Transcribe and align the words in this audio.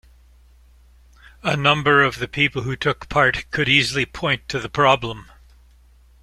A 1.43 1.55
number 1.55 2.01
of 2.01 2.17
the 2.17 2.27
people 2.27 2.63
who 2.63 2.75
took 2.75 3.07
part 3.07 3.45
could 3.51 3.69
easily 3.69 4.03
point 4.07 4.49
to 4.49 4.57
the 4.59 4.67
problem 4.67 5.29